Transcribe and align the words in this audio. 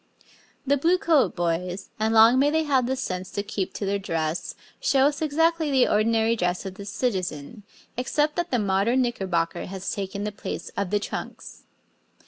The 0.65 0.77
Bluecoat 0.77 1.35
Boys, 1.35 1.91
and 1.99 2.11
long 2.11 2.39
may 2.39 2.49
they 2.49 2.63
have 2.63 2.87
the 2.87 2.95
sense 2.95 3.29
to 3.33 3.43
keep 3.43 3.71
to 3.75 3.85
their 3.85 3.99
dress, 3.99 4.55
show 4.79 5.01
us 5.05 5.21
exactly 5.21 5.69
the 5.69 5.87
ordinary 5.87 6.35
dress 6.35 6.65
of 6.65 6.73
the 6.73 6.85
citizen, 6.85 7.61
except 7.95 8.35
that 8.35 8.49
the 8.49 8.57
modern 8.57 9.03
knickerbocker 9.03 9.67
has 9.67 9.91
taken 9.91 10.23
the 10.23 10.31
place 10.31 10.69
of 10.75 10.89
the 10.89 10.99
trunks. 10.99 11.65